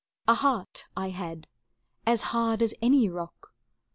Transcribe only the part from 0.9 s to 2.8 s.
I had as hard as